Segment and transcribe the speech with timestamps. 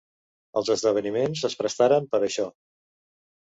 [0.61, 2.49] Els esdeveniments es prestaren per a això.